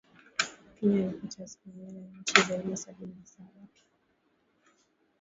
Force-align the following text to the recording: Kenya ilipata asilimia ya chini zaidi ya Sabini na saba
Kenya 0.75 0.99
ilipata 1.05 1.43
asilimia 1.43 1.87
ya 2.01 2.23
chini 2.23 2.45
zaidi 2.47 2.71
ya 2.71 2.77
Sabini 2.77 3.15
na 3.19 3.25
saba 3.25 3.67